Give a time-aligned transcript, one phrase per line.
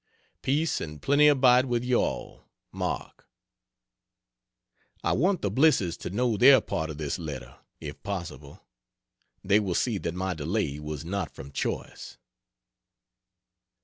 [0.41, 2.49] Peace and plenty abide with you all!
[2.71, 3.27] MARK.
[5.03, 8.63] I want the Blisses to know their part of this letter, if possible.
[9.43, 12.17] They will see that my delay was not from choice.